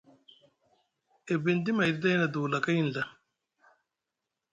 E 1.31 1.33
bindi 1.43 1.71
mayɗi 1.77 1.99
ɗay 2.01 2.15
na 2.17 2.25
duulakay 2.33 2.79
nɵa. 2.87 3.03